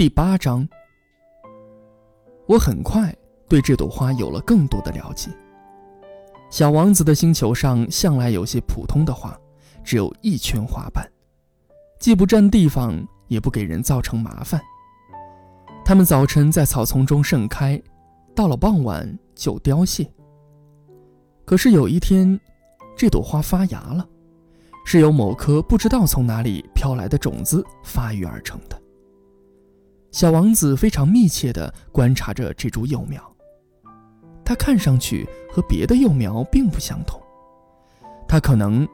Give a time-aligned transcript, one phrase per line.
[0.00, 0.66] 第八章，
[2.46, 3.14] 我很快
[3.50, 5.30] 对这朵花有了更多的了解。
[6.50, 9.38] 小王子的星球上向来有些普通的花，
[9.84, 11.06] 只有一圈花瓣，
[11.98, 12.98] 既不占地方，
[13.28, 14.58] 也不给人造成麻烦。
[15.84, 17.78] 它们早晨在草丛中盛开，
[18.34, 20.10] 到了傍晚就凋谢。
[21.44, 22.40] 可是有一天，
[22.96, 24.08] 这朵花发芽了，
[24.86, 28.79] 是由某颗不知道从哪里飘来的种子发育而成的。
[30.10, 33.22] 小王子非常密切地观察着这株幼苗，
[34.44, 37.20] 它看上去和别的幼苗并不相同，
[38.26, 38.86] 它可能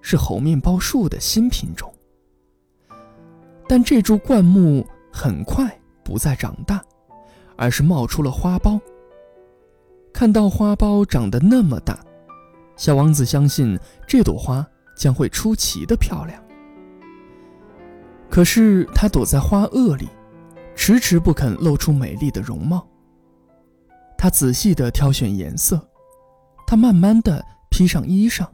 [0.00, 1.92] 是猴面包树的新品种。
[3.68, 6.82] 但这株灌木很快不再长大，
[7.56, 8.80] 而是冒出了花苞。
[10.10, 11.98] 看到花苞长得那么大，
[12.76, 14.66] 小王子相信这朵花
[14.96, 16.42] 将会出奇的漂亮。
[18.30, 20.08] 可是它躲在花萼里。
[20.74, 22.86] 迟迟不肯露出美丽的容貌。
[24.18, 25.80] 他仔细地挑选颜色，
[26.66, 28.46] 他慢慢地披上衣裳，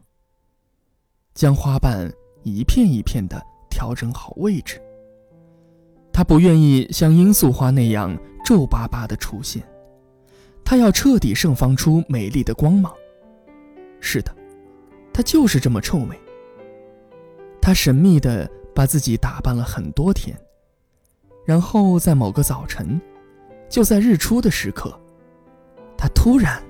[1.35, 2.11] 将花瓣
[2.43, 4.81] 一片一片地调整好位置。
[6.13, 9.63] 他不愿意像罂粟花那样皱巴巴地出现，
[10.65, 12.93] 他要彻底盛放出美丽的光芒。
[14.01, 14.35] 是的，
[15.13, 16.19] 他就是这么臭美。
[17.61, 20.35] 他神秘地把自己打扮了很多天。
[21.49, 23.01] 然后在某个早晨，
[23.71, 24.95] 就在日出的时刻，
[25.97, 26.63] 他突然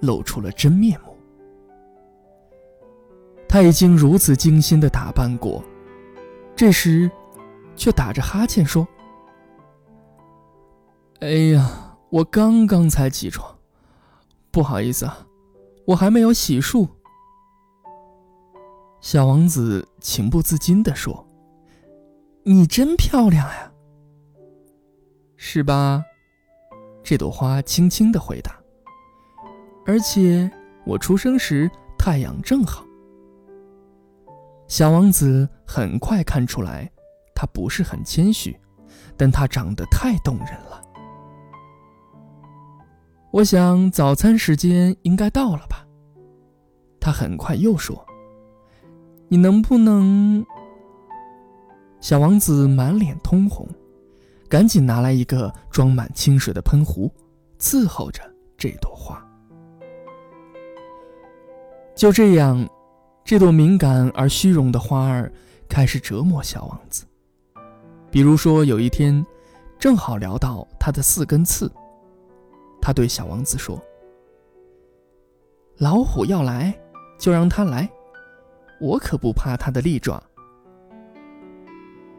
[0.00, 1.16] 露出了真面目。
[3.48, 5.64] 他已经如此精心的打扮过，
[6.54, 7.10] 这时
[7.74, 8.86] 却打着哈欠说
[11.18, 13.58] ：“哎呀，我刚刚才起床，
[14.52, 15.26] 不好意思啊，
[15.86, 16.86] 我还没有洗漱。”
[19.02, 21.26] 小王子情不自禁地说
[22.46, 23.72] ：“你真漂亮呀！”
[25.40, 26.04] 是吧？
[27.04, 28.58] 这朵花轻轻的回答。
[29.86, 30.50] 而且
[30.84, 32.84] 我出生时太阳正好。
[34.66, 36.90] 小王子很快看出来，
[37.36, 38.58] 他不是很谦虚，
[39.16, 40.82] 但他长得太动人了。
[43.30, 45.86] 我想早餐时间应该到了吧？
[47.00, 48.04] 他很快又说
[49.30, 50.44] ：“你能不能？”
[52.02, 53.66] 小王子满脸通红。
[54.48, 57.12] 赶紧拿来一个装满清水的喷壶，
[57.58, 58.22] 伺候着
[58.56, 59.22] 这朵花。
[61.94, 62.66] 就这样，
[63.24, 65.30] 这朵敏感而虚荣的花儿
[65.68, 67.04] 开始折磨小王子。
[68.10, 69.24] 比如说，有一天，
[69.78, 71.70] 正好聊到他的四根刺，
[72.80, 73.78] 他对小王子说
[75.76, 76.74] ：“老虎要来，
[77.18, 77.86] 就让它来，
[78.80, 80.22] 我可不怕它的利爪。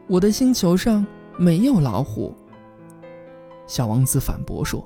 [0.07, 1.03] 我的星球上。”
[1.40, 2.36] 没有老虎。
[3.66, 4.86] 小王子反驳说：“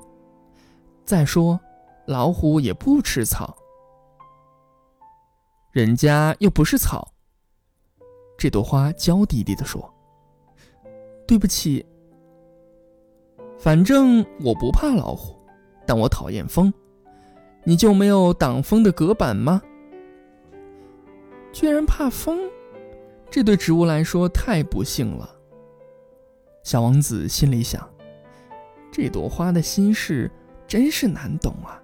[1.04, 1.58] 再说，
[2.06, 3.56] 老虎也不吃草，
[5.72, 7.12] 人家又不是草。”
[8.38, 9.92] 这朵花娇滴滴地说
[11.26, 11.84] ：“对不起，
[13.58, 15.36] 反正我不怕老虎，
[15.84, 16.72] 但我讨厌风。
[17.64, 19.60] 你就没有挡风的隔板吗？
[21.52, 22.38] 居然怕风，
[23.30, 25.30] 这对植物来说太不幸了。”
[26.64, 27.88] 小王子心里想
[28.90, 30.30] ：“这朵花的心事
[30.66, 31.78] 真是难懂啊。”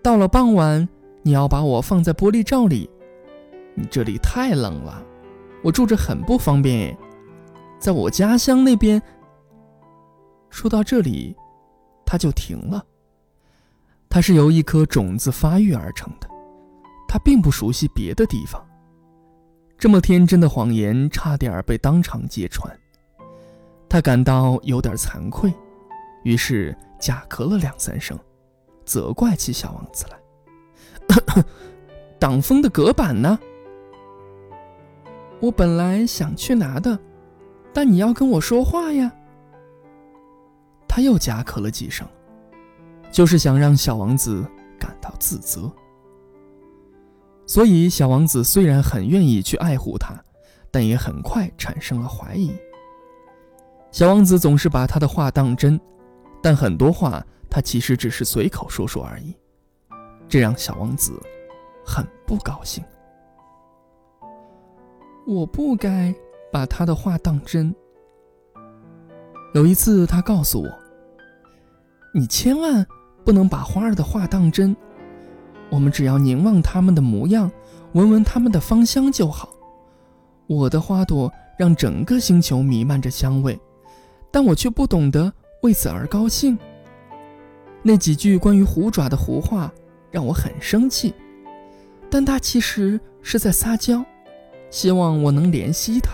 [0.00, 0.88] 到了傍晚，
[1.22, 2.88] 你要把我放在玻璃罩里。
[3.74, 5.04] 你这里太冷了，
[5.64, 6.96] 我住着很不方便。
[7.78, 9.02] 在我家乡那边。
[10.50, 11.34] 说到这里，
[12.04, 12.84] 他就停了。
[14.08, 16.28] 它是由一颗种子发育而成的，
[17.08, 18.62] 他并不熟悉别的地方。
[19.82, 22.72] 这么天真的谎言差点被当场揭穿，
[23.88, 25.52] 他感到有点惭愧，
[26.22, 28.16] 于是假咳了两三声，
[28.84, 31.44] 责怪起小王子来
[32.20, 33.36] ：“挡风的隔板呢？
[35.40, 36.96] 我本来想去拿的，
[37.74, 39.12] 但你要跟我说话呀。”
[40.86, 42.06] 他又假咳了几声，
[43.10, 44.48] 就是想让小王子
[44.78, 45.68] 感到自责。
[47.52, 50.14] 所以，小王子虽然很愿意去爱护他，
[50.70, 52.50] 但也很快产生了怀疑。
[53.90, 55.78] 小王子总是把他的话当真，
[56.42, 59.36] 但很多话他其实只是随口说说而已，
[60.30, 61.12] 这让小王子
[61.84, 62.82] 很不高兴。
[65.26, 66.14] 我不该
[66.50, 67.74] 把他的话当真。
[69.52, 70.70] 有一次，他告诉我
[72.18, 72.86] ：“你千万
[73.26, 74.74] 不能把花儿的话当真。”
[75.72, 77.50] 我们只要凝望它们的模样，
[77.92, 79.48] 闻闻它们的芳香就好。
[80.46, 83.58] 我的花朵让整个星球弥漫着香味，
[84.30, 85.32] 但我却不懂得
[85.62, 86.58] 为此而高兴。
[87.82, 89.72] 那几句关于虎爪的胡话
[90.10, 91.14] 让我很生气，
[92.10, 94.04] 但他其实是在撒娇，
[94.68, 96.12] 希望我能怜惜他。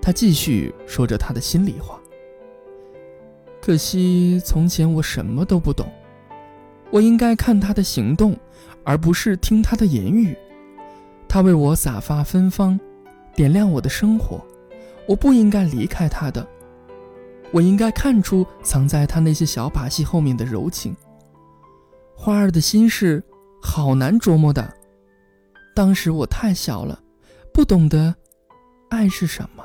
[0.00, 2.00] 他继续说着他的心里话。
[3.60, 5.86] 可惜从前我什么都不懂，
[6.90, 8.36] 我应该看他的行动，
[8.84, 10.36] 而不是听他的言语。
[11.28, 12.78] 他为我洒发芬芳，
[13.34, 14.40] 点亮我的生活，
[15.06, 16.46] 我不应该离开他的。
[17.52, 20.96] 我应该看出藏在他那些小把戏后面的柔情。
[22.14, 23.22] 花儿的心事
[23.60, 24.72] 好难琢磨的，
[25.74, 27.00] 当时我太小了，
[27.52, 28.14] 不懂得
[28.88, 29.64] 爱是什么。